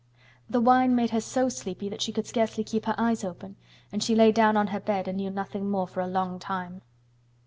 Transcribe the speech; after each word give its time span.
The 0.49 0.59
wine 0.59 0.95
made 0.95 1.11
her 1.11 1.21
so 1.21 1.47
sleepy 1.47 1.87
that 1.89 2.01
she 2.01 2.11
could 2.11 2.25
scarcely 2.25 2.63
keep 2.63 2.85
her 2.87 2.95
eyes 2.97 3.23
open 3.23 3.55
and 3.91 4.01
she 4.03 4.15
lay 4.15 4.31
down 4.31 4.57
on 4.57 4.65
her 4.73 4.79
bed 4.79 5.07
and 5.07 5.17
knew 5.17 5.29
nothing 5.29 5.69
more 5.69 5.85
for 5.85 5.99
a 6.01 6.07
long 6.07 6.39
time. 6.39 6.81